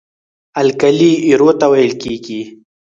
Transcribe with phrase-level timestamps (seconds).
[0.61, 2.41] القلي ایرو ته ویل کیږي.